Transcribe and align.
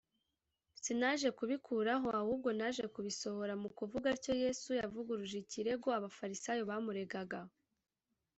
sinaje 0.83 1.27
kubikuraho 1.37 2.07
ahubwo 2.21 2.49
naje 2.59 2.83
kubisohoza” 2.93 3.55
mu 3.63 3.69
kuvuga 3.77 4.07
atyo, 4.15 4.33
yesu 4.43 4.69
yavuguruje 4.81 5.35
ikirego 5.43 5.87
abafarisayo 5.99 6.61
bamuregaga 6.69 7.39